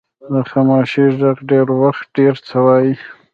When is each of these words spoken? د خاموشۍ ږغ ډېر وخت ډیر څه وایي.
د 0.31 0.33
خاموشۍ 0.49 1.05
ږغ 1.17 1.37
ډېر 1.49 1.67
وخت 1.81 2.05
ډیر 2.17 2.33
څه 2.47 2.57
وایي. 2.65 2.93